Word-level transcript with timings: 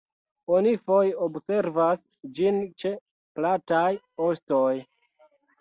Oni 0.53 0.71
foje 0.87 1.11
observas 1.25 2.01
ĝin 2.39 2.59
ĉe 2.85 2.95
plataj 3.39 3.87
ostoj. 4.31 4.75